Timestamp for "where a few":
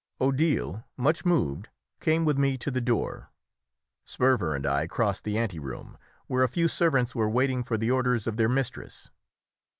6.25-6.67